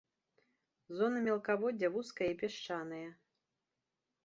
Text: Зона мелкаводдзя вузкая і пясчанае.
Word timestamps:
Зона 0.99 1.19
мелкаводдзя 1.27 1.89
вузкая 1.97 2.29
і 2.33 2.39
пясчанае. 2.41 3.05